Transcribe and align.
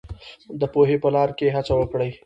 د 0.59 0.61
پوهې 0.73 0.97
په 1.03 1.09
لار 1.15 1.29
کې 1.37 1.53
هڅه 1.55 1.73
وکړئ. 1.77 2.09